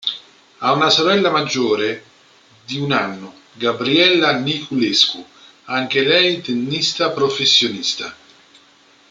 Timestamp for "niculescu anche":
4.35-6.01